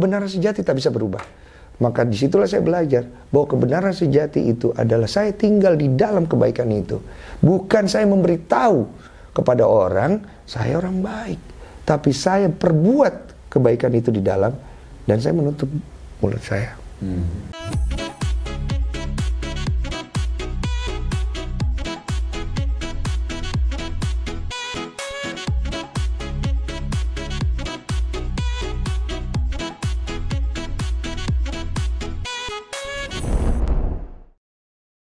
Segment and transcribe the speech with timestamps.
[0.00, 1.20] kebenaran sejati tak bisa berubah.
[1.80, 6.72] Maka di situlah saya belajar bahwa kebenaran sejati itu adalah saya tinggal di dalam kebaikan
[6.72, 7.00] itu.
[7.44, 8.84] Bukan saya memberitahu
[9.36, 11.40] kepada orang, saya orang baik.
[11.84, 14.52] Tapi saya perbuat kebaikan itu di dalam
[15.04, 15.68] dan saya menutup
[16.20, 16.76] mulut saya.
[17.00, 17.24] Hmm.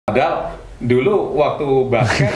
[0.09, 2.33] Padahal dulu waktu basket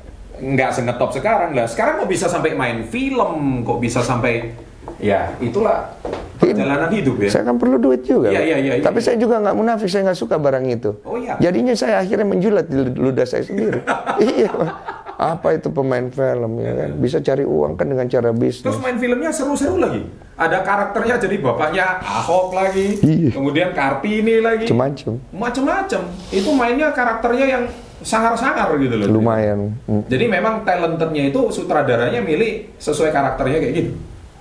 [0.56, 1.68] nggak sengetop sekarang lah.
[1.68, 4.56] Sekarang kok bisa sampai main film, kok bisa sampai
[4.96, 5.92] ya itulah
[6.40, 7.28] perjalanan hidup ya.
[7.28, 8.32] Saya kan perlu duit juga.
[8.32, 8.84] Iya, iya, iya, iya.
[8.84, 10.96] Tapi saya juga nggak munafik, saya nggak suka barang itu.
[11.04, 11.36] Oh iya.
[11.36, 13.84] Jadinya saya akhirnya menjulat di ludah saya sendiri.
[14.40, 14.48] iya.
[15.20, 16.90] Apa itu pemain film ya kan?
[16.96, 18.64] Bisa cari uang kan dengan cara bisnis.
[18.64, 20.08] Terus main filmnya seru-seru lagi.
[20.40, 22.96] Ada karakternya jadi bapaknya Ahok lagi.
[23.04, 23.36] Iya.
[23.36, 24.64] Kemudian Kartini lagi.
[24.64, 25.12] Macam-macam.
[25.28, 26.02] Macam-macam.
[26.32, 27.64] Itu mainnya karakternya yang
[28.00, 29.12] sangar-sangar gitu loh.
[29.12, 29.76] Lumayan.
[29.84, 30.08] Mm.
[30.08, 33.92] Jadi memang talentednya itu sutradaranya milih sesuai karakternya kayak gitu.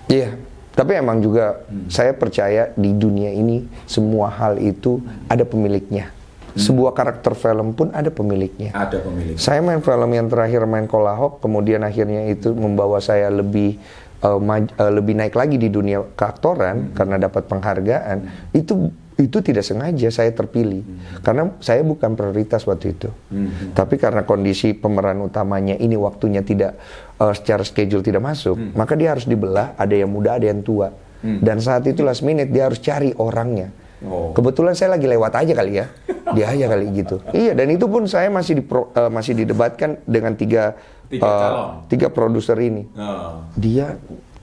[0.07, 0.31] Iya.
[0.79, 1.91] Tapi emang juga hmm.
[1.91, 6.07] saya percaya di dunia ini semua hal itu ada pemiliknya.
[6.49, 6.59] Hmm.
[6.59, 8.73] Sebuah karakter film pun ada pemiliknya.
[8.73, 9.35] Ada pemilik.
[9.37, 13.77] Saya main film yang terakhir main Kolahok, kemudian akhirnya itu membawa saya lebih
[14.25, 16.93] uh, uh, lebih naik lagi di dunia keaktoran hmm.
[16.97, 18.17] karena dapat penghargaan.
[18.25, 18.57] Hmm.
[18.57, 21.27] Itu itu tidak sengaja saya terpilih hmm.
[21.27, 23.11] karena saya bukan prioritas waktu itu.
[23.27, 23.75] Hmm.
[23.75, 26.79] Tapi karena kondisi pemeran utamanya ini waktunya tidak
[27.19, 28.79] uh, secara schedule tidak masuk, hmm.
[28.79, 29.75] maka dia harus dibelah.
[29.75, 30.87] Ada yang muda, ada yang tua.
[31.19, 31.43] Hmm.
[31.43, 33.75] Dan saat itu last minute dia harus cari orangnya.
[33.99, 34.31] Oh.
[34.31, 35.85] Kebetulan saya lagi lewat aja kali ya,
[36.35, 37.19] dia aja kali gitu.
[37.35, 40.79] Iya, dan itu pun saya masih di uh, masih didebatkan dengan tiga
[41.11, 42.87] tiga, uh, tiga produser ini.
[42.95, 43.43] Oh.
[43.59, 43.99] Dia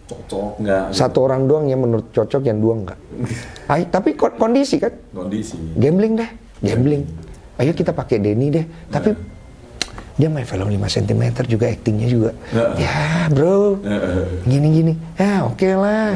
[0.07, 0.85] cocok nggak?
[0.93, 2.99] Satu orang doang yang menurut cocok, yang dua enggak.
[3.73, 4.93] Ay, tapi kondisi kan?
[5.17, 5.57] Kondisi.
[5.81, 7.03] Gambling deh, gambling.
[7.57, 8.65] Ayo kita pakai Denny deh.
[8.93, 9.21] Tapi nah.
[10.21, 12.31] dia main film 5 cm juga aktingnya juga.
[12.53, 12.77] Nah.
[12.77, 13.81] Ya bro,
[14.45, 14.93] gini-gini.
[15.17, 16.13] Ya oke okay lah.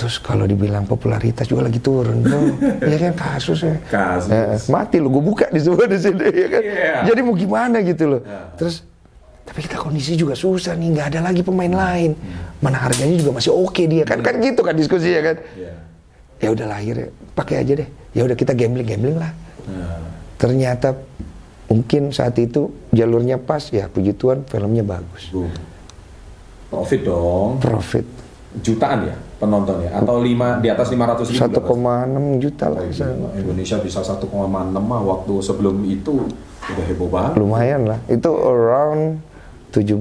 [0.00, 2.56] Terus kalau dibilang popularitas juga lagi turun, bro.
[2.88, 3.76] ya kan kasus ya.
[3.84, 4.32] Kasus.
[4.32, 6.62] Ya, mati lo, gue buka di semua di sini ya kan.
[6.64, 7.00] Yeah.
[7.12, 8.20] Jadi mau gimana gitu loh.
[8.24, 8.48] Yeah.
[8.56, 8.80] Terus
[9.44, 12.16] tapi kita kondisi juga susah nih, nggak ada lagi pemain lain.
[12.64, 15.36] Mana harganya juga masih oke okay dia kan, kan gitu kan diskusi ya kan.
[15.52, 15.76] Yeah.
[16.40, 17.88] Ya udah lahir ya, pakai aja deh.
[18.16, 19.36] Ya udah kita gambling gambling lah.
[19.68, 20.00] Yeah.
[20.40, 20.96] Ternyata
[21.68, 25.28] mungkin saat itu jalurnya pas ya puji Tuhan filmnya bagus.
[26.72, 27.60] Profit dong.
[27.60, 28.06] Profit.
[28.64, 29.16] Jutaan ya?
[29.40, 34.28] Penonton ya atau lima di atas 500 ribu 1,6 juta lah oh, Indonesia bisa 1,6
[34.76, 36.28] mah waktu sebelum itu
[36.68, 39.24] udah heboh banget lumayan lah itu around
[39.72, 39.96] 17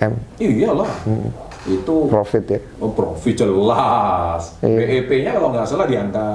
[0.00, 1.28] m iyalah hmm.
[1.68, 5.04] itu profit ya oh profit jelas iya.
[5.04, 6.28] BEP-nya kalau nggak salah di angka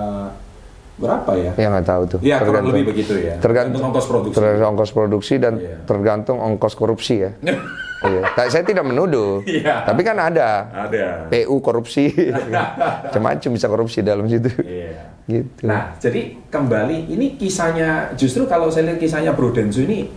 [0.99, 1.51] berapa ya?
[1.55, 2.19] Ya nggak tahu tuh.
[2.19, 3.39] Ya kurang lebih begitu ya.
[3.39, 4.35] Tergantung, tergantung ongkos produksi.
[4.35, 5.75] Tergantung ongkos produksi dan iya.
[5.88, 7.31] tergantung ongkos korupsi ya.
[8.05, 8.47] iya.
[8.47, 9.43] Saya tidak menuduh.
[9.43, 9.83] Iya.
[9.83, 10.69] Tapi kan ada.
[10.87, 11.27] Ada.
[11.27, 12.11] PU korupsi.
[13.09, 14.51] Macam-macam bisa korupsi dalam situ.
[14.63, 15.19] Iya.
[15.29, 15.67] Gitu.
[15.67, 20.09] Nah, jadi kembali ini kisahnya justru kalau saya lihat kisahnya Bro Densu ini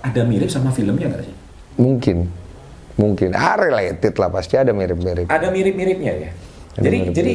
[0.00, 1.36] ada mirip sama filmnya nggak sih?
[1.76, 2.24] Mungkin.
[2.98, 3.30] Mungkin.
[3.36, 5.30] Ah, related lah pasti ada mirip-mirip.
[5.30, 6.30] Ada mirip-miripnya ya.
[6.78, 7.32] Ada jadi mirip jadi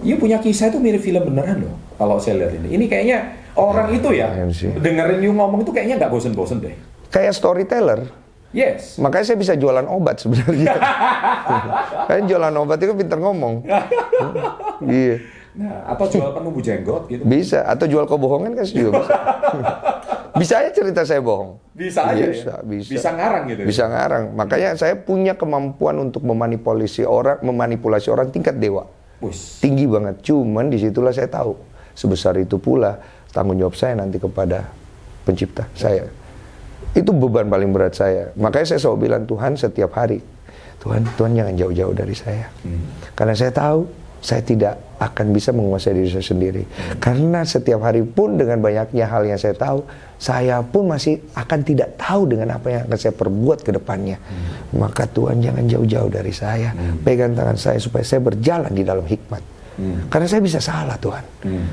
[0.00, 1.76] You punya kisah itu mirip film beneran loh.
[2.00, 5.76] Kalau saya lihat ini, ini kayaknya orang ya, itu ya, ya dengerin you ngomong itu
[5.76, 6.72] kayaknya nggak bosen-bosen deh.
[7.12, 8.08] Kayak storyteller.
[8.50, 8.98] Yes.
[8.98, 10.74] Makanya saya bisa jualan obat sebenarnya.
[12.10, 13.62] Kayak jualan obat itu pinter ngomong.
[14.90, 15.22] iya.
[15.50, 17.26] Nah, atau jual penumbuh jenggot gitu.
[17.26, 19.14] Bisa, atau jual kebohongan kan juga bisa.
[20.40, 21.58] bisa aja cerita saya bohong.
[21.74, 22.56] Bisa aja bisa, ya?
[22.62, 22.90] bisa.
[22.94, 23.60] Bisa ngarang gitu.
[23.62, 23.66] Ya?
[23.66, 24.24] Bisa ngarang.
[24.38, 28.86] Makanya saya punya kemampuan untuk memanipulasi orang, memanipulasi orang tingkat dewa.
[29.20, 29.60] Ush.
[29.60, 30.24] tinggi banget.
[30.24, 31.52] Cuman di situlah saya tahu
[31.92, 32.96] sebesar itu pula
[33.36, 34.64] tanggung jawab saya nanti kepada
[35.28, 36.08] pencipta saya.
[36.96, 38.34] Itu beban paling berat saya.
[38.34, 40.18] Makanya saya selalu bilang Tuhan setiap hari,
[40.82, 42.50] Tuhan Tuhan jangan jauh-jauh dari saya.
[42.66, 42.82] Hmm.
[43.14, 43.86] Karena saya tahu
[44.20, 46.62] saya tidak akan bisa menguasai diri saya sendiri.
[46.64, 47.00] Hmm.
[47.00, 49.80] Karena setiap hari pun dengan banyaknya hal yang saya tahu,
[50.20, 54.20] saya pun masih akan tidak tahu dengan apa yang akan saya perbuat ke depannya.
[54.20, 54.76] Hmm.
[54.76, 56.76] Maka Tuhan jangan jauh-jauh dari saya.
[56.76, 57.00] Hmm.
[57.00, 59.42] Pegang tangan saya supaya saya berjalan di dalam hikmat.
[59.80, 60.12] Hmm.
[60.12, 61.24] Karena saya bisa salah Tuhan.
[61.48, 61.66] Hmm.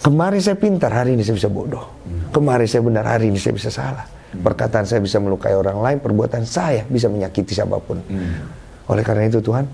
[0.00, 1.84] Kemarin saya pintar, hari ini saya bisa bodoh.
[2.08, 2.32] Hmm.
[2.32, 4.15] Kemarin saya benar, hari ini saya bisa salah.
[4.32, 4.42] Hmm.
[4.42, 8.02] Perkataan saya bisa melukai orang lain, perbuatan saya bisa menyakiti siapa pun.
[8.06, 8.46] Hmm.
[8.90, 9.66] Oleh karena itu Tuhan,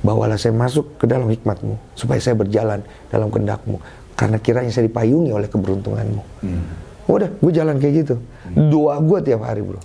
[0.00, 2.80] bawalah saya masuk ke dalam hikmatmu supaya saya berjalan
[3.12, 3.76] dalam kehendakmu
[4.16, 6.62] karena kiranya saya dipayungi oleh keberuntunganmu hmm.
[7.08, 8.68] udah gue jalan kayak gitu hmm.
[8.72, 9.80] doa gue tiap hari bro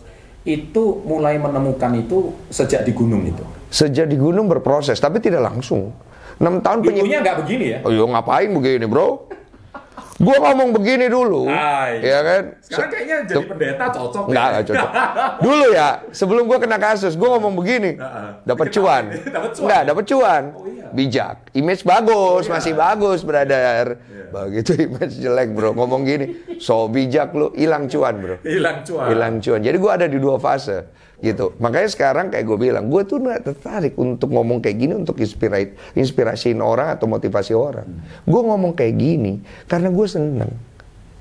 [0.48, 5.92] itu mulai menemukan itu sejak di gunung itu sejak di gunung berproses tapi tidak langsung
[6.36, 7.08] 6 tahun penyim...
[7.08, 7.78] Dulunya nggak begini ya?
[7.88, 9.32] Oh, iya, ngapain begini, bro?
[10.16, 12.00] Gua ngomong begini dulu, Hai.
[12.00, 12.44] ya kan?
[12.64, 14.24] Sekarang kayaknya jadi pendeta cocok.
[14.32, 14.52] Nggak, ya.
[14.56, 14.90] nggak cocok.
[15.46, 18.00] Dulu ya, sebelum gua kena kasus, gua ngomong begini,
[18.48, 19.12] dapat cuan.
[19.36, 19.88] Dapat cuan, Nggak, ya?
[19.92, 20.44] dapat cuan.
[20.56, 20.88] Oh, iya.
[20.96, 22.52] Bijak, image bagus, iya.
[22.56, 24.00] masih bagus, brother.
[24.32, 25.76] Begitu image jelek, bro.
[25.76, 26.26] Ngomong gini,
[26.64, 28.36] so bijak lu, hilang cuan, bro.
[28.48, 29.08] Hilang cuan.
[29.12, 29.60] Hilang cuan.
[29.68, 31.56] Jadi gua ada di dua fase gitu.
[31.58, 35.74] Makanya sekarang kayak gue bilang, gue tuh nggak tertarik untuk ngomong kayak gini untuk inspirasi
[35.96, 37.88] inspirasiin orang atau motivasi orang.
[38.28, 40.52] Gue ngomong kayak gini karena gue seneng.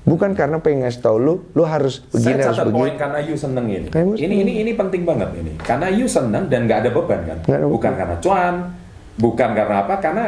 [0.05, 3.01] Bukan karena pengen ngasih tau lu, lu harus begini Saya harus catat poin begini.
[3.01, 3.87] karena you seneng ini.
[3.89, 5.57] Kayak gue Ini ini ini penting banget ini.
[5.57, 7.37] Karena you seneng dan nggak ada beban kan.
[7.41, 7.99] Nggak ada bukan beban.
[8.05, 8.55] karena cuan,
[9.17, 9.95] bukan karena apa?
[9.97, 10.25] Karena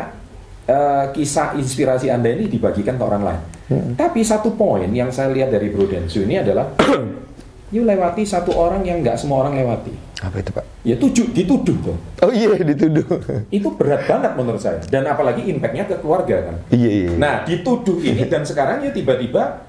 [0.65, 3.42] eh, kisah inspirasi anda ini dibagikan ke orang lain.
[3.69, 3.92] Hmm.
[3.94, 6.74] Tapi satu poin yang saya lihat dari Bro Densu ini adalah
[7.75, 10.06] you lewati satu orang yang nggak semua orang lewati.
[10.18, 10.66] Apa itu pak?
[10.81, 11.98] Ya tujuh dituduh tuh.
[12.25, 13.06] Oh iya dituduh.
[13.54, 14.81] Itu berat banget menurut saya.
[14.90, 16.56] Dan apalagi impactnya ke keluarga kan.
[16.74, 17.12] iya iya.
[17.22, 19.62] Nah, dituduh ini dan sekarang ya tiba-tiba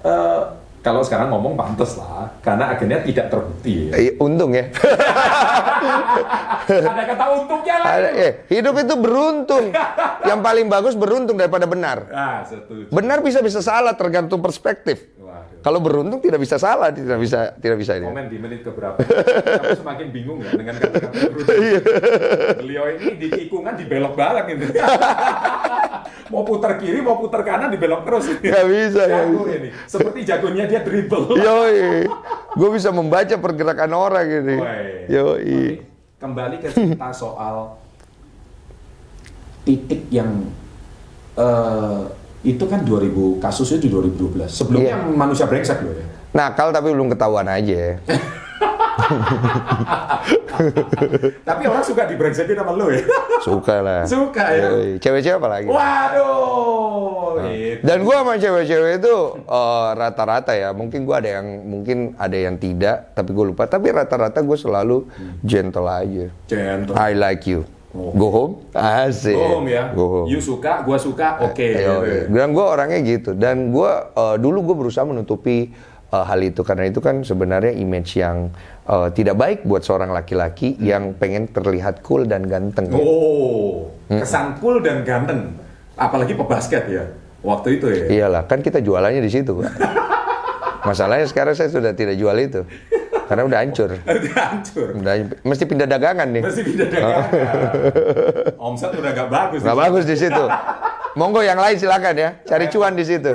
[0.00, 0.40] eh,
[0.80, 3.92] kalau sekarang ngomong pantas lah, karena akhirnya tidak terbukti.
[3.92, 4.00] Ya.
[4.00, 4.64] Eh, untung ya.
[6.90, 7.90] Ada kata untungnya lah.
[7.96, 9.64] Ada, eh, hidup itu beruntung.
[10.30, 11.98] Yang paling bagus beruntung daripada benar.
[12.12, 12.92] Ah, setuju.
[12.92, 15.08] Benar bisa bisa salah tergantung perspektif.
[15.16, 15.60] Waduh.
[15.60, 18.08] Kalau beruntung tidak bisa salah, tidak bisa tidak bisa ini.
[18.08, 18.96] Komen di menit keberapa?
[19.60, 21.48] Kamu semakin bingung ya dengan kata-kata Bruce.
[22.60, 24.72] Beliau ini di tikungan dibelok balik gitu.
[26.30, 28.24] mau putar kiri, mau putar kanan dibelok terus.
[28.38, 29.68] Nggak bisa, Jago ini.
[29.84, 31.36] Seperti jagonya dia dribble.
[31.36, 32.06] Yoi,
[32.54, 34.56] gue bisa membaca pergerakan orang ini.
[35.10, 35.79] Yoi.
[36.20, 37.80] Kembali ke cerita soal
[39.64, 40.28] titik yang
[41.34, 42.02] eh,
[42.42, 44.44] itu kan 2000 kasusnya di 2012.
[44.44, 45.16] Sebelumnya Iya.
[45.16, 46.04] manusia brengsek loh ya.
[46.30, 47.96] Nakal tapi belum ketahuan aja.
[51.48, 53.02] Tapi orang suka dibrengsekin sama lo ya.
[53.40, 54.02] Suka lah.
[54.04, 54.68] Suka ya.
[55.00, 55.68] Cewek-cewek apa lagi?
[55.68, 57.40] Waduh.
[57.48, 57.82] itu.
[57.86, 60.76] Dan gua sama cewek-cewek itu eh, rata-rata ya.
[60.76, 63.64] Mungkin gua ada yang mungkin ada yang tidak, tapi gue lupa.
[63.64, 65.08] Tapi rata-rata gue selalu
[65.40, 66.26] gentle aja.
[66.50, 66.94] Gentle.
[66.98, 67.64] I like you.
[67.90, 68.14] Oh.
[68.14, 68.54] Go home.
[68.70, 69.34] Asik.
[69.34, 69.90] Go home ya.
[69.90, 70.26] Go home.
[70.30, 71.58] You suka, gua suka, oke.
[71.58, 72.06] Eh, gitu yoi.
[72.06, 72.22] ya.
[72.30, 73.30] Dan gue orangnya gitu.
[73.34, 75.74] Dan gue eh, dulu gue berusaha menutupi
[76.14, 78.54] eh, hal itu karena itu kan sebenarnya image yang
[78.90, 82.90] eh, tidak baik buat seorang laki-laki yang pengen terlihat cool dan ganteng.
[82.90, 82.98] ya.
[82.98, 85.54] Oh, kesan cool dan ganteng.
[85.94, 87.04] Apalagi pebasket ya.
[87.40, 88.04] Waktu itu ya.
[88.10, 89.62] Iyalah, kan kita jualannya di situ.
[90.88, 92.64] Masalahnya sekarang saya sudah tidak jual itu.
[93.30, 93.90] Karena udah hancur.
[94.10, 94.88] Udah hancur.
[94.98, 95.14] Udah,
[95.46, 96.42] mesti pindah dagangan nih.
[96.42, 97.30] Masih pindah dagangan.
[98.66, 99.60] Omset udah gak bagus.
[99.62, 100.44] Nggak bagus di situ.
[101.14, 103.34] Monggo yang lain silakan ya, cari cuan di situ.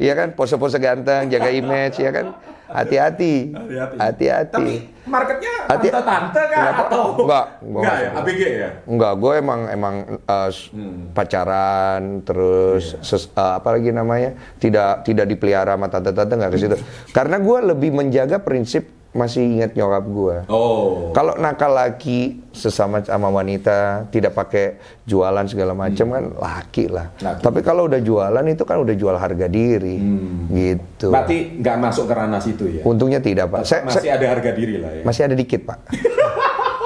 [0.00, 2.36] Iya kan, pose-pose ganteng, jaga image, ya kan.
[2.66, 3.52] Hati-hati,
[3.94, 4.50] Hati-hati.
[4.50, 4.74] Tapi
[5.04, 6.58] marketnya Hati- tante-tante kah?
[6.58, 8.10] Nggak, atau nggak, nggak Enggak ya.
[8.16, 8.68] ABG ya.
[8.84, 10.72] Enggak, gue emang emang uh, s-
[11.12, 14.32] pacaran terus ses- uh, apa lagi namanya?
[14.56, 16.76] Tidak tidak dipelihara sama tante-tante nggak ke situ.
[17.10, 20.36] Karena gue lebih menjaga prinsip masih ingat nyokap gue.
[20.50, 21.14] Oh.
[21.14, 24.76] Kalau nakal laki sesama sama wanita tidak pakai
[25.06, 27.14] jualan segala macam kan laki lah.
[27.22, 27.40] Laki.
[27.40, 30.02] Tapi kalau udah jualan itu kan udah jual harga diri
[30.50, 31.14] gitu.
[31.14, 32.82] Berarti nggak masuk ke ranah situ ya.
[32.82, 33.62] Untungnya tidak pak.
[33.62, 35.02] Saya, Masih saya- ada harga diri lah ya.
[35.06, 35.78] masih ada dikit pak.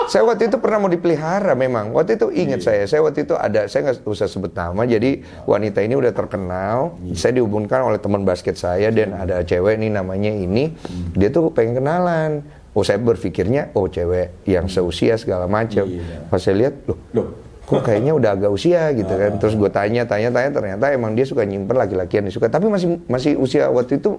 [0.09, 1.93] saya waktu itu pernah mau dipelihara memang.
[1.93, 4.88] Waktu itu ingat saya, saya waktu itu ada, saya nggak usah sebut nama.
[4.88, 6.97] Jadi wanita ini udah terkenal.
[7.12, 10.73] Saya dihubungkan oleh teman basket saya dan ada cewek nih namanya ini.
[11.12, 12.41] Dia tuh pengen kenalan.
[12.73, 15.85] Oh saya berpikirnya, oh cewek yang seusia segala macam.
[15.85, 16.31] Iya.
[16.33, 17.27] Pas saya lihat, loh Loh.
[17.69, 19.37] kok kayaknya udah agak usia gitu kan.
[19.37, 22.49] Terus gue tanya, tanya, tanya, ternyata emang dia suka nyimpen laki-laki yang disuka.
[22.49, 24.17] Tapi masih masih usia waktu itu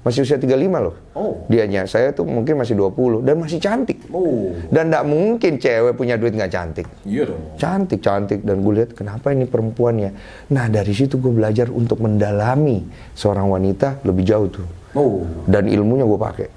[0.00, 0.94] masih usia 35 loh.
[1.12, 1.44] Oh.
[1.46, 4.00] Dianya, saya tuh mungkin masih 20 dan masih cantik.
[4.08, 4.48] Oh.
[4.72, 6.86] Dan tidak mungkin cewek punya duit nggak cantik.
[7.04, 7.42] Iya dong.
[7.60, 8.40] Cantik, cantik.
[8.40, 10.10] Dan gue lihat kenapa ini perempuannya.
[10.56, 12.80] Nah dari situ gue belajar untuk mendalami
[13.12, 14.66] seorang wanita lebih jauh tuh.
[14.96, 15.22] Oh.
[15.44, 16.48] Dan ilmunya gue pakai.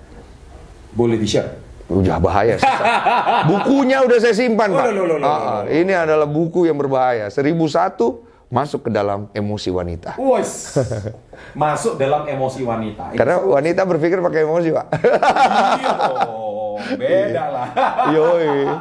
[0.96, 1.60] Boleh di-share?
[1.92, 2.56] Udah bahaya.
[3.44, 4.86] Bukunya udah saya simpan, Oh, Pak.
[4.96, 5.62] loh, loh, loh, Ah, ah.
[5.68, 7.28] Ini adalah buku yang berbahaya.
[7.28, 8.24] 1001
[8.54, 10.14] masuk ke dalam emosi wanita.
[10.16, 10.78] Wes.
[11.58, 13.18] Masuk dalam emosi wanita.
[13.18, 14.86] Karena wanita berpikir pakai emosi, Pak.
[15.82, 16.78] Iya dong.
[17.02, 17.68] Beda lah.
[18.14, 18.54] Yoi.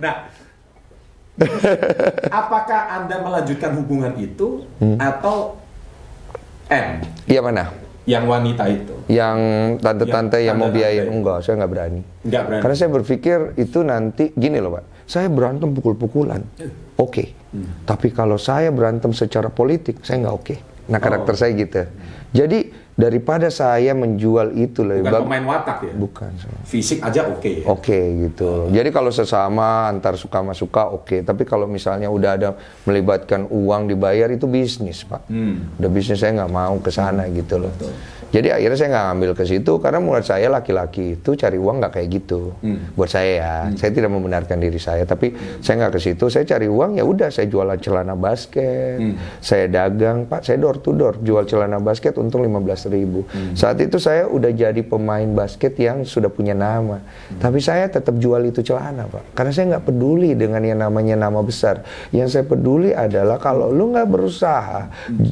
[0.00, 0.16] Nah,
[2.32, 4.96] apakah Anda melanjutkan hubungan itu Hmm.
[4.96, 5.60] atau
[6.72, 7.68] M Iya mana?
[8.08, 8.96] yang wanita itu?
[9.06, 9.38] Yang
[9.84, 12.00] tante-tante Yang yang mau biayain enggak, saya nggak berani.
[12.24, 12.62] Nggak berani.
[12.64, 14.84] Karena saya berpikir itu nanti gini loh, Pak.
[15.04, 16.40] Saya berantem pukul-pukulan.
[17.00, 17.24] Oke.
[17.82, 20.54] Tapi kalau saya berantem secara politik, saya nggak oke.
[20.92, 21.38] Nah, karakter Oh.
[21.38, 21.82] saya gitu.
[22.30, 25.92] Jadi Daripada saya menjual itu lebih Bukan pemain watak ya.
[25.96, 26.30] Bukan.
[26.68, 27.64] Fisik aja oke ya.
[27.64, 28.68] Oke gitu.
[28.68, 31.24] Jadi kalau sesama antar suka sama suka oke.
[31.24, 32.48] Tapi kalau misalnya udah ada
[32.84, 35.24] melibatkan uang dibayar itu bisnis pak.
[35.32, 35.72] Hmm.
[35.80, 37.72] Udah bisnis saya nggak mau ke sana gitu loh.
[38.30, 41.92] Jadi akhirnya saya nggak ngambil ke situ karena menurut saya laki-laki itu cari uang nggak
[41.98, 42.54] kayak gitu.
[42.62, 42.94] Hmm.
[42.94, 45.02] Buat saya ya, saya tidak membenarkan diri saya.
[45.02, 46.30] Tapi saya nggak ke situ.
[46.30, 47.32] Saya cari uang ya udah.
[47.32, 49.02] Saya jualan celana basket.
[49.02, 49.18] Hmm.
[49.42, 50.46] Saya dagang pak.
[50.46, 53.24] Saya door to door jual celana basket untung 15 ribu.
[53.30, 53.54] Hmm.
[53.54, 57.00] Saat itu saya udah jadi pemain basket yang sudah punya nama.
[57.38, 59.32] Tapi saya tetap jual itu celana pak.
[59.38, 61.86] Karena saya nggak peduli dengan yang namanya nama besar.
[62.10, 64.90] Yang saya peduli adalah kalau lu nggak berusaha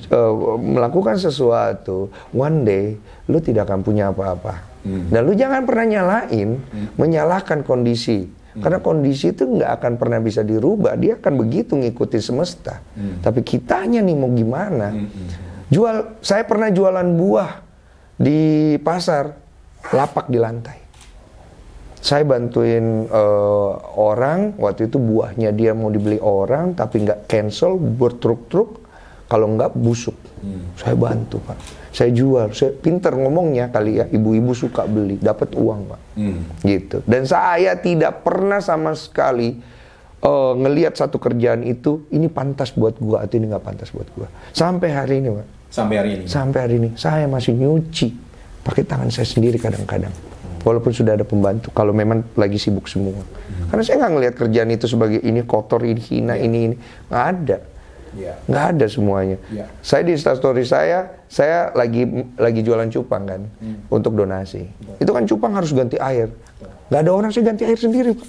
[0.08, 2.86] eh, melakukan sesuatu, one day
[3.26, 4.68] lu tidak akan punya apa-apa.
[4.88, 6.56] Dan lu jangan pernah nyalain,
[6.96, 8.24] menyalahkan kondisi.
[8.58, 12.80] Karena kondisi itu nggak akan pernah bisa dirubah, dia akan begitu ngikuti semesta.
[13.22, 14.90] Tapi kitanya nih mau gimana?
[15.68, 17.60] Jual, saya pernah jualan buah
[18.16, 19.36] di pasar,
[19.92, 20.78] lapak di lantai.
[21.98, 28.80] Saya bantuin eh, orang, waktu itu buahnya dia mau dibeli orang, tapi nggak cancel, bertruk-truk,
[29.28, 30.16] kalau nggak busuk.
[30.78, 31.58] Saya bantu pak,
[31.90, 36.42] saya jual, saya pinter ngomongnya kali ya, ibu-ibu suka beli, dapat uang pak, Hmm.
[36.62, 37.02] gitu.
[37.02, 39.58] Dan saya tidak pernah sama sekali
[40.18, 44.30] eh, ngelihat satu kerjaan itu, ini pantas buat gua atau ini nggak pantas buat gua.
[44.54, 46.24] Sampai hari ini pak, Sampai hari ini.
[46.24, 46.88] sampai hari ini.
[46.96, 48.08] Saya masih nyuci.
[48.64, 50.12] Pakai tangan saya sendiri kadang-kadang.
[50.64, 53.20] Walaupun sudah ada pembantu kalau memang lagi sibuk semua.
[53.70, 56.76] Karena saya nggak ngelihat kerjaan itu sebagai ini kotor ini hina ini ini.
[57.08, 57.58] Nggak ada.
[58.16, 58.40] Iya.
[58.48, 59.36] nggak ada semuanya.
[59.52, 59.68] Iya.
[59.84, 62.08] saya di story saya saya lagi
[62.40, 63.40] lagi jualan cupang kan
[63.92, 64.64] untuk donasi.
[64.96, 66.32] Itu kan cupang harus ganti air.
[66.88, 68.28] Nggak ada orang saya ganti air sendiri Pak.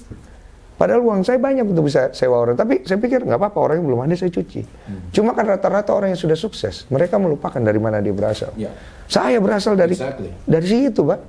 [0.80, 2.56] Padahal uang saya banyak untuk bisa sewa orang.
[2.56, 4.64] Tapi saya pikir nggak apa-apa orang yang belum ada saya cuci.
[5.12, 8.56] Cuma kan rata-rata orang yang sudah sukses, mereka melupakan dari mana dia berasal.
[8.56, 8.72] Ya.
[9.04, 10.32] Saya berasal dari Exactly.
[10.48, 11.20] dari situ, pak.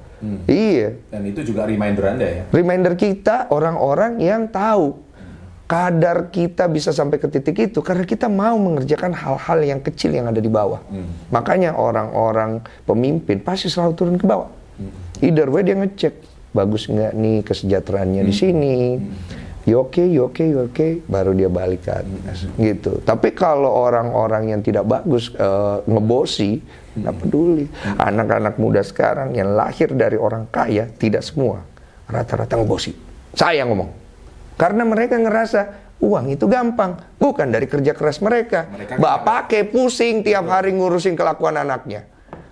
[0.48, 1.03] Iya.
[1.12, 2.43] Dan itu juga reminder Anda ya.
[2.48, 5.12] Reminder kita orang-orang yang tahu
[5.67, 10.31] kadar kita bisa sampai ke titik itu karena kita mau mengerjakan hal-hal yang kecil yang
[10.31, 10.79] ada di bawah.
[11.27, 14.48] Makanya orang-orang pemimpin pasti selalu turun ke bawah.
[15.20, 18.75] Either way dia ngecek bagus nggak nih kesejahteraannya di sini.
[19.62, 22.98] You oke, you oke, you oke, baru dia balik ke atas gitu.
[23.05, 26.58] Tapi kalau orang-orang yang tidak bagus eh, ngebosi,
[26.98, 27.70] nggak peduli.
[28.01, 31.62] Anak-anak muda sekarang yang lahir dari orang kaya tidak semua
[32.10, 32.91] rata-rata ngebosi.
[33.38, 33.93] Saya ngomong.
[34.58, 38.65] Karena mereka ngerasa uang itu gampang, bukan dari kerja keras mereka.
[38.65, 42.10] Mereka Bapak kayak pusing tiap hari ngurusin kelakuan anaknya.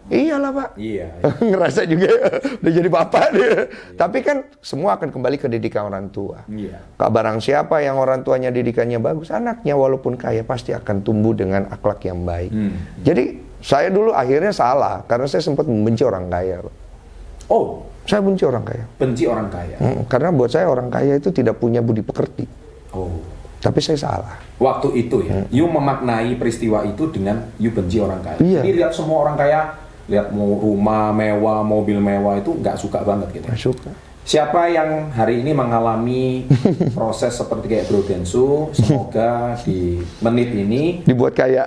[0.09, 0.69] Iyalah pak.
[0.75, 1.07] Iya.
[1.53, 2.09] ngerasa juga
[2.59, 3.53] udah jadi bapak dia.
[3.93, 6.41] Tapi kan semua akan kembali ke didikan orang tua.
[6.49, 6.81] Iya.
[6.97, 11.69] Kak barang siapa yang orang tuanya didikannya bagus, anaknya walaupun kaya pasti akan tumbuh dengan
[11.69, 12.49] akhlak yang baik.
[12.49, 12.73] Hmm.
[13.05, 16.65] Jadi saya dulu akhirnya salah karena saya sempat membenci orang kaya.
[16.65, 16.75] Pak.
[17.49, 18.85] Oh, Saya benci orang kaya.
[18.97, 19.77] benci orang kaya.
[19.77, 22.45] Hmm, karena buat saya orang kaya itu tidak punya budi pekerti.
[22.93, 23.21] Oh.
[23.59, 24.39] Tapi saya salah.
[24.55, 28.39] Waktu itu ya, you memaknai peristiwa itu dengan you benci orang kaya.
[28.39, 28.61] Iya.
[28.63, 29.75] Jadi lihat semua orang kaya,
[30.09, 33.69] lihat mau rumah mewah, mobil mewah itu nggak suka banget gitu.
[33.71, 33.93] Suka.
[34.29, 36.45] Siapa yang hari ini mengalami
[36.97, 41.65] proses seperti kayak Bro Densu, semoga di menit ini Dibuat kaya.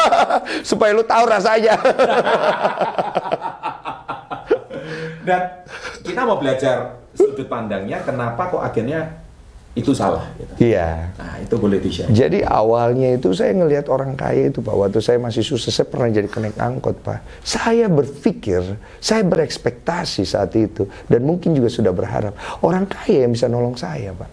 [0.70, 1.76] Supaya lu tahu rasanya.
[5.20, 5.60] dan
[6.00, 9.20] kita mau belajar sudut pandangnya kenapa kok akhirnya
[9.78, 10.26] itu salah.
[10.34, 10.74] Gitu.
[10.74, 11.14] Iya.
[11.14, 12.10] Nah itu boleh di share.
[12.10, 16.10] Jadi awalnya itu saya ngelihat orang kaya itu Pak, waktu saya masih susah, saya pernah
[16.10, 17.22] jadi kenaik angkot Pak.
[17.46, 18.62] Saya berpikir,
[18.98, 22.34] saya berekspektasi saat itu, dan mungkin juga sudah berharap,
[22.66, 24.30] orang kaya yang bisa nolong saya Pak.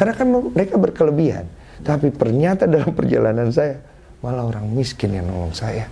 [0.00, 1.44] Karena kan mereka berkelebihan.
[1.80, 3.80] Tapi ternyata dalam perjalanan saya,
[4.24, 5.88] malah orang miskin yang nolong saya.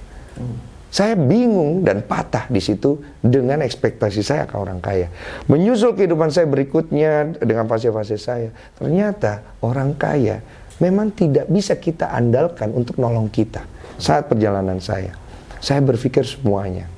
[0.88, 5.12] Saya bingung dan patah di situ dengan ekspektasi saya ke orang kaya.
[5.44, 8.48] Menyusul kehidupan saya berikutnya dengan fase-fase saya,
[8.80, 10.40] ternyata orang kaya
[10.80, 13.60] memang tidak bisa kita andalkan untuk nolong kita
[14.00, 15.12] saat perjalanan saya.
[15.60, 16.88] Saya berpikir semuanya.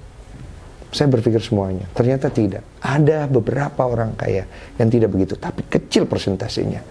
[0.91, 1.87] Saya berpikir semuanya.
[1.95, 2.67] Ternyata tidak.
[2.83, 6.83] Ada beberapa orang kaya yang tidak begitu, tapi kecil persentasenya.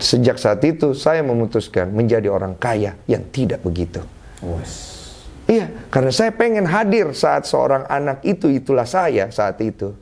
[0.00, 4.00] Sejak saat itu saya memutuskan menjadi orang kaya yang tidak begitu.
[4.44, 4.93] Wes.
[5.44, 9.92] Iya, karena saya pengen hadir saat seorang anak itu, itulah saya saat itu.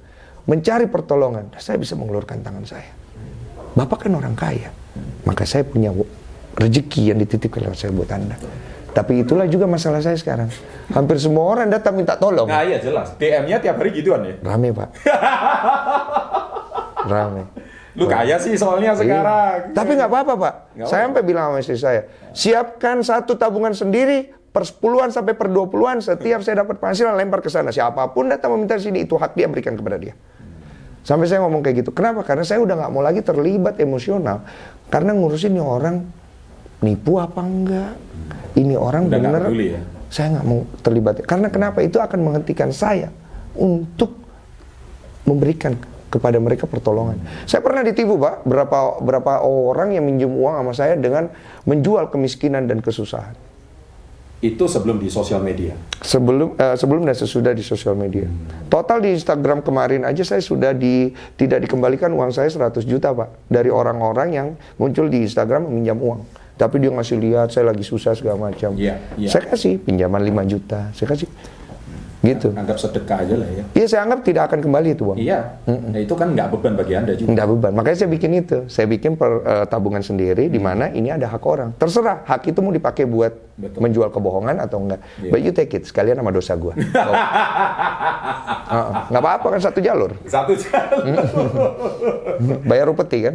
[0.46, 2.90] Mencari pertolongan, saya bisa mengeluarkan tangan saya.
[3.74, 4.70] Bapak kan orang kaya,
[5.26, 5.90] maka saya punya
[6.54, 8.36] rezeki yang dititipkan lewat saya buat Anda.
[8.92, 10.52] Tapi itulah juga masalah saya sekarang.
[10.92, 12.44] Hampir semua orang datang minta tolong.
[12.44, 13.16] Nah iya jelas.
[13.16, 14.34] DM-nya tiap hari gituan ya.
[14.44, 14.88] Rame, Pak.
[17.12, 17.42] Rame.
[17.96, 19.72] Lu kaya sih soalnya sekarang.
[19.72, 19.76] Iya.
[19.76, 20.54] Tapi nggak apa-apa, Pak.
[20.76, 22.02] Nggak saya sampai bilang sama istri saya,
[22.36, 27.40] siapkan satu tabungan sendiri, per sepuluhan sampai per dua puluhan setiap saya dapat penghasilan lempar
[27.40, 27.72] ke sana.
[27.72, 30.12] Siapa pun datang meminta di sini itu hak dia berikan kepada dia.
[31.02, 31.90] Sampai saya ngomong kayak gitu.
[31.90, 32.22] Kenapa?
[32.22, 34.44] Karena saya udah nggak mau lagi terlibat emosional.
[34.92, 36.04] Karena ngurusin orang
[36.84, 37.96] nipu apa enggak.
[38.54, 39.42] Ini orang Udah bener.
[39.48, 39.80] peduli ya?
[40.12, 41.14] Saya nggak mau terlibat.
[41.24, 41.80] Karena kenapa?
[41.80, 43.08] Itu akan menghentikan saya
[43.56, 44.14] untuk
[45.24, 45.74] memberikan
[46.12, 47.16] kepada mereka pertolongan.
[47.48, 48.44] Saya pernah ditipu, Pak.
[48.44, 51.32] Berapa berapa orang yang minjem uang sama saya dengan
[51.64, 53.32] menjual kemiskinan dan kesusahan.
[54.42, 55.78] Itu sebelum di sosial media.
[56.02, 58.26] Sebelum eh, sebelum dan sesudah di sosial media.
[58.66, 63.46] Total di Instagram kemarin aja saya sudah di tidak dikembalikan uang saya 100 juta, Pak.
[63.46, 64.48] Dari orang-orang yang
[64.82, 66.26] muncul di Instagram meminjam uang.
[66.58, 68.74] Tapi dia ngasih lihat saya lagi susah segala macam.
[68.74, 69.30] Iya, iya.
[69.30, 70.90] Saya kasih pinjaman 5 juta.
[70.90, 71.30] Saya kasih
[72.22, 72.48] gitu.
[72.54, 73.64] Anggap sedekah aja lah ya.
[73.74, 75.18] Iya, saya anggap tidak akan kembali itu uang.
[75.18, 77.28] Iya, nah, itu kan nggak beban bagi Anda juga.
[77.34, 77.72] Enggak beban.
[77.74, 78.58] Makanya saya bikin itu.
[78.70, 81.74] Saya bikin per, eh, tabungan sendiri di mana ini ada hak orang.
[81.74, 83.78] Terserah hak itu mau dipakai buat Betul.
[83.82, 85.02] menjual kebohongan atau enggak.
[85.18, 85.30] Iya.
[85.34, 86.78] But you take it sekalian sama dosa gua.
[86.78, 87.14] Bawa.
[88.72, 88.94] Heeh.
[89.12, 90.10] Nggak apa-apa kan satu jalur.
[90.30, 91.04] Satu jalur.
[92.62, 93.34] Bayar upeti kan?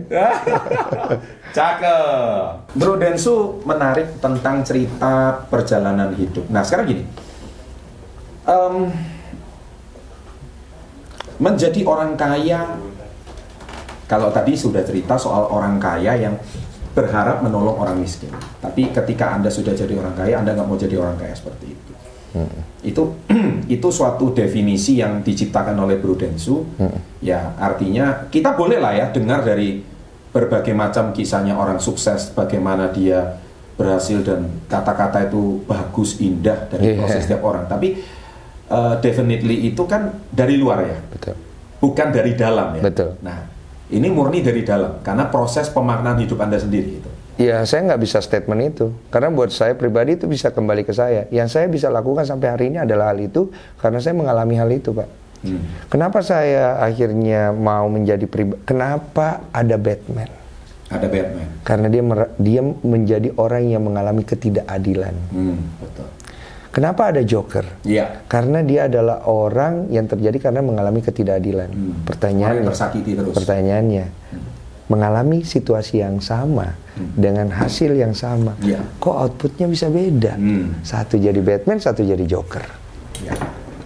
[1.58, 2.72] Cakep.
[2.80, 6.48] Bro Densu menarik tentang cerita perjalanan hidup.
[6.48, 7.04] Nah sekarang gini,
[8.48, 8.76] Em,
[11.38, 12.80] menjadi orang kaya,
[14.08, 16.36] kalau tadi sudah cerita soal orang kaya yang
[16.96, 18.32] berharap menolong orang miskin.
[18.58, 21.94] Tapi ketika anda sudah jadi orang kaya, anda nggak mau jadi orang kaya seperti itu.
[22.82, 23.04] Itu
[23.76, 26.66] itu suatu definisi yang diciptakan oleh Bro Densu.
[27.22, 29.84] Ya artinya kita boleh lah ya dengar dari
[30.34, 33.38] berbagai macam kisahnya orang sukses, bagaimana dia
[33.78, 36.98] berhasil dan kata-kata itu bagus, indah dari Iya.
[36.98, 37.70] proses setiap orang.
[37.70, 37.94] Tapi
[38.72, 41.36] uh, definitely itu kan dari luar ya, Betul.
[41.80, 42.82] bukan dari dalam ya.
[42.84, 43.10] Betul.
[43.24, 43.40] Nah
[43.88, 47.12] ini murni dari dalam karena proses pemaknaan hidup anda sendiri itu.
[47.38, 48.90] Ya, saya nggak bisa statement itu.
[49.14, 51.30] Karena buat saya pribadi itu bisa kembali ke saya.
[51.30, 54.90] Yang saya bisa lakukan sampai hari ini adalah hal itu karena saya mengalami hal itu,
[54.90, 55.10] Pak.
[55.46, 55.62] Hmm.
[55.94, 58.58] Kenapa saya akhirnya mau menjadi pribadi?
[58.66, 60.34] Kenapa ada Batman?
[60.90, 61.48] Ada Batman.
[61.62, 62.02] Karena dia
[62.42, 65.14] dia menjadi orang yang mengalami ketidakadilan.
[65.30, 66.10] Hmm, betul.
[66.78, 67.82] Kenapa ada Joker?
[67.82, 68.30] Iya.
[68.30, 71.74] Karena dia adalah orang yang terjadi karena mengalami ketidakadilan.
[71.74, 72.06] Hmm.
[72.06, 73.34] Pertanyaannya, tersakiti terus.
[73.34, 74.06] pertanyaannya,
[74.86, 76.78] mengalami situasi yang sama
[77.18, 78.78] dengan hasil yang sama, Hmm.
[78.78, 78.80] Iya.
[79.02, 80.38] kok outputnya bisa beda?
[80.38, 80.78] Hmm.
[80.86, 82.62] Satu jadi Batman, satu jadi Joker.
[83.26, 83.34] Ya.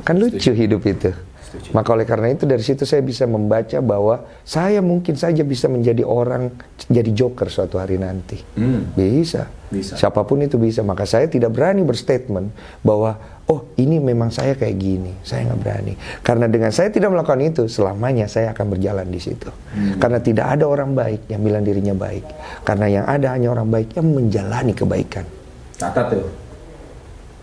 [0.04, 1.16] Kan lucu hidup itu.
[1.52, 1.76] Setuju.
[1.76, 6.08] Maka oleh karena itu dari situ saya bisa membaca bahwa saya mungkin saja bisa menjadi
[6.08, 6.48] orang
[6.88, 8.40] jadi joker suatu hari nanti.
[8.56, 8.96] Hmm.
[8.96, 9.52] Bisa.
[9.68, 10.00] Bisa.
[10.00, 10.80] Siapa pun itu bisa.
[10.80, 13.20] Maka saya tidak berani berstatement bahwa
[13.52, 15.12] oh ini memang saya kayak gini.
[15.28, 15.94] Saya nggak berani.
[16.24, 19.52] Karena dengan saya tidak melakukan itu selamanya saya akan berjalan di situ.
[19.76, 20.00] Hmm.
[20.00, 22.24] Karena tidak ada orang baik yang bilang dirinya baik.
[22.64, 25.28] Karena yang ada hanya orang baik yang menjalani kebaikan.
[25.76, 26.32] Catat tuh.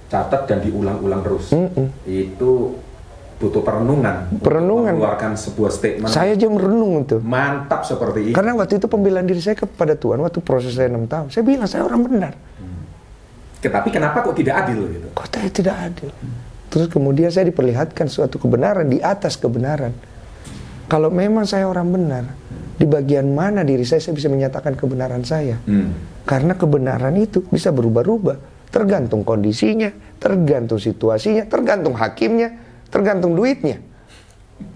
[0.08, 1.52] Catat dan diulang-ulang terus.
[2.08, 2.72] Itu
[3.38, 4.34] butuh perenungan.
[4.42, 4.98] Perenungan.
[4.98, 6.10] Mengeluarkan sebuah statement.
[6.10, 7.22] Saya aja merenung itu.
[7.22, 8.34] Mantap seperti ini.
[8.34, 11.30] Karena waktu itu pembelaan diri saya kepada Tuhan waktu proses saya enam tahun.
[11.30, 12.34] Saya bilang saya orang benar.
[13.58, 15.06] Tapi kenapa kok tidak adil gitu?
[15.14, 16.10] Kok saya tidak adil?
[16.68, 19.90] Terus kemudian saya diperlihatkan suatu kebenaran di atas kebenaran.
[20.86, 22.24] Kalau memang saya orang benar,
[22.78, 25.58] di bagian mana diri saya saya bisa menyatakan kebenaran saya?
[25.66, 25.90] Hmm.
[26.22, 29.90] Karena kebenaran itu bisa berubah-ubah, tergantung kondisinya,
[30.22, 33.80] tergantung situasinya, tergantung hakimnya, tergantung duitnya.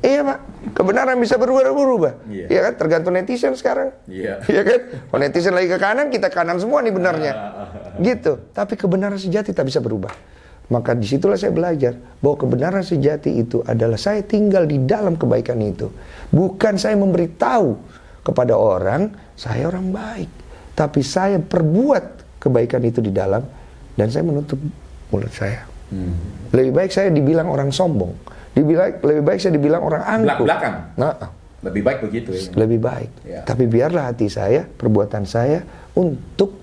[0.02, 0.38] Iya pak,
[0.78, 2.30] kebenaran bisa berubah-ubah.
[2.30, 2.46] Iya.
[2.50, 3.90] Iya kan, tergantung netizen sekarang.
[4.06, 4.42] Iya.
[4.52, 7.32] Iya kan, kalau netizen lagi ke kanan, kita kanan semua nih benarnya.
[7.98, 8.38] Gitu.
[8.54, 10.14] Tapi kebenaran sejati tak bisa berubah.
[10.70, 15.58] Maka di situlah saya belajar bahwa kebenaran sejati itu adalah saya tinggal di dalam kebaikan
[15.58, 15.90] itu.
[16.30, 17.74] Bukan saya memberitahu
[18.22, 20.30] kepada orang, saya orang baik.
[20.72, 23.42] Tapi saya perbuat kebaikan itu di dalam
[23.98, 24.56] dan saya menutup
[25.12, 25.71] mulut saya.
[25.92, 26.16] Hmm.
[26.52, 28.16] Lebih baik saya dibilang orang sombong.
[28.52, 30.26] Dibilang, lebih baik saya dibilang orang angkuh.
[30.28, 30.72] Belak-belakan.
[30.96, 31.14] Nah,
[31.62, 32.42] Lebih baik begitu ya.
[32.58, 33.10] lebih baik.
[33.22, 33.40] Ya.
[33.46, 35.62] Tapi biarlah hati saya, perbuatan saya
[35.94, 36.58] untuk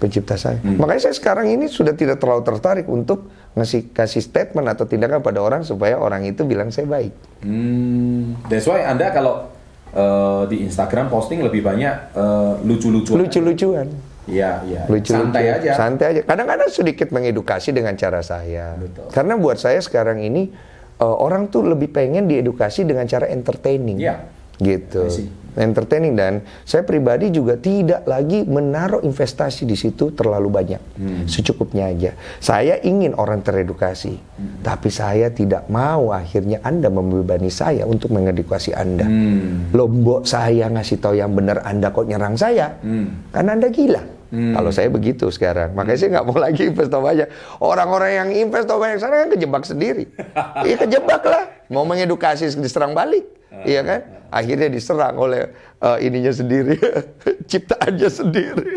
[0.00, 0.56] pencipta saya.
[0.64, 0.80] Hmm.
[0.80, 5.44] Makanya saya sekarang ini sudah tidak terlalu tertarik untuk ngasih kasih statement atau tindakan pada
[5.44, 7.12] orang supaya orang itu bilang saya baik.
[7.44, 8.40] Hmm.
[8.48, 9.52] That's why Anda kalau
[9.92, 13.20] eh, di Instagram posting lebih banyak eh, lucu-lucuan.
[13.20, 13.86] Lucu-lucuan.
[14.30, 14.82] Iya, iya.
[14.86, 15.70] Lucu, Santai aja.
[15.74, 16.20] Santai aja.
[16.24, 18.78] Kadang-kadang sedikit mengedukasi dengan cara saya.
[18.78, 19.10] Betul.
[19.10, 20.48] Karena buat saya sekarang ini
[20.96, 23.98] eh, orang tuh lebih pengen diedukasi dengan cara entertaining.
[23.98, 24.16] Iya.
[24.60, 25.08] Gitu.
[25.50, 30.82] Entertaining dan saya pribadi juga tidak lagi menaruh investasi di situ terlalu banyak.
[30.94, 31.24] Hmm.
[31.26, 32.14] Secukupnya aja.
[32.38, 34.62] Saya ingin orang teredukasi, Hmm.
[34.62, 39.10] tapi saya tidak mau akhirnya Anda membebani saya untuk mengedukasi Anda.
[39.10, 39.74] Hmm.
[39.74, 42.78] Lombok saya ngasih tahu yang benar Anda kok nyerang saya.
[42.78, 43.34] Hmm.
[43.34, 44.02] Karena Anda gila.
[44.30, 47.28] Kalau saya begitu sekarang, makanya saya nggak mau lagi investor banyak.
[47.58, 50.04] Orang-orang yang investor banyak sekarang kan kejebak sendiri.
[50.66, 53.26] Iya kejebak lah, mau mengedukasi diserang balik,
[53.66, 54.00] iya kan?
[54.30, 55.50] Akhirnya diserang oleh
[55.82, 56.78] eh, ininya sendiri,
[57.50, 58.72] ciptaannya sendiri.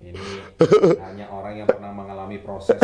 [0.00, 0.20] Ini
[1.04, 2.80] hanya orang yang pernah mengalami proses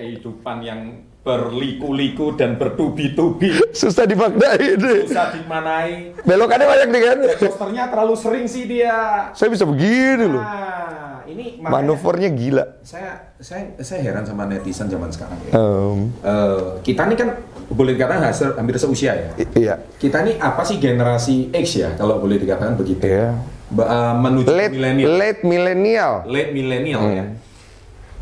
[0.00, 0.80] kehidupan yang
[1.22, 3.54] berliku-liku dan bertubi-tubi.
[3.72, 5.06] Susah dimaknai ini.
[5.06, 6.18] Susah dimanai.
[6.20, 7.16] Belokannya banyak nih kan?
[7.40, 9.30] Posternya terlalu sering sih dia.
[9.32, 10.42] Saya bisa begini loh.
[10.42, 12.64] Nah, ini makanya Manuvernya gila.
[12.82, 15.52] saya saya saya heran sama netizen zaman sekarang ya.
[15.52, 17.28] Em, Eh, kita ini kan
[17.68, 19.30] boleh dikatakan hampir- hampir seusia ya.
[19.36, 19.74] i- iya.
[19.96, 22.98] Kita ini apa sih generasi X ya kalau boleh dikatakan begitu.
[23.00, 23.38] Iya.
[23.70, 25.08] Ba- eh, menuju Late milenial.
[25.08, 26.12] late milenial.
[26.26, 27.24] Late milenial ya.
[27.24, 27.38] Hmm.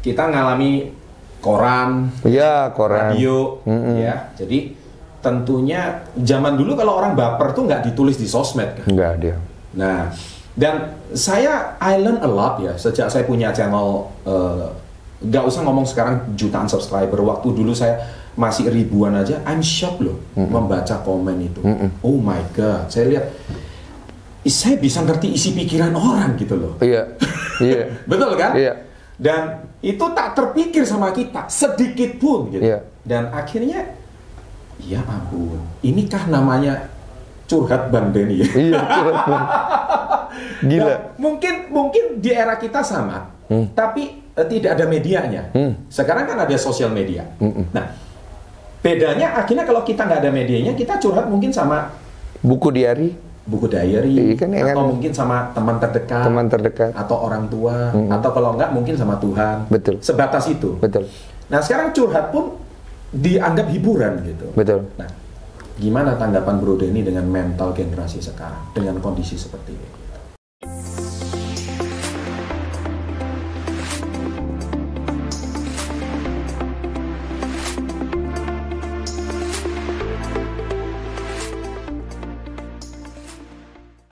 [0.01, 1.00] Kita ngalami
[1.41, 3.17] koran, Iya, koran.
[3.17, 3.65] radio,
[3.97, 4.31] ya.
[4.37, 4.77] Jadi
[5.21, 8.87] tentunya zaman dulu kalau orang baper tuh nggak ditulis di sosmed kan.
[8.89, 9.37] Enggak dia.
[9.77, 10.09] Nah,
[10.57, 14.69] dan saya I learn a lot ya sejak saya punya channel eh,
[15.21, 17.21] nggak usah ngomong sekarang jutaan subscriber.
[17.21, 18.01] Waktu dulu saya
[18.37, 21.61] masih ribuan aja, I'm shocked loh membaca komen itu.
[22.01, 23.27] Oh my god, saya lihat
[24.41, 26.73] "Ih, saya bisa ngerti isi pikiran orang gitu loh.
[26.81, 27.13] Iya.
[27.61, 27.93] Iya.
[28.11, 28.57] Betul kan?
[28.57, 28.73] Iya.
[29.21, 32.63] Dan itu tak terpikir sama kita sedikit pun gitu.
[32.63, 32.79] Iya.
[33.01, 33.97] Dan akhirnya
[34.81, 36.89] ya ampun, inikah namanya
[37.49, 38.49] curhat Bang Denny ya?
[38.71, 39.45] Iya, curhat, Bang.
[40.61, 40.85] Gila.
[40.85, 43.33] Nah, mungkin mungkin di era kita sama,
[43.73, 45.49] tapi eh, tidak ada medianya.
[45.89, 47.25] Sekarang kan ada sosial media.
[47.73, 47.97] Nah,
[48.85, 51.97] bedanya akhirnya kalau kita nggak ada medianya, kita curhat mungkin sama
[52.41, 53.13] Buku diari,
[53.51, 54.91] buku diary, Iya kan, ya atau kan?
[54.95, 56.91] mungkin sama teman terdekat, teman terdekat.
[56.95, 59.67] atau orang tua, atau kalau nggak mungkin sama Tuhan.
[59.67, 59.99] Betul.
[59.99, 60.79] Sebatas itu.
[60.79, 61.11] Betul.
[61.51, 62.55] Nah, sekarang curhat pun
[63.11, 64.47] dianggap hiburan gitu.
[64.55, 64.87] Betul.
[64.95, 65.11] Nah,
[65.77, 69.89] gimana tanggapan Bro Denny dengan mental generasi sekarang dengan kondisi seperti ini?